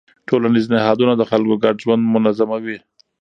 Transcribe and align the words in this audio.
ټولنیز 0.27 0.65
نهادونه 0.73 1.13
د 1.17 1.23
خلکو 1.29 1.53
ګډ 1.63 1.75
ژوند 1.83 2.03
منظموي. 2.13 2.77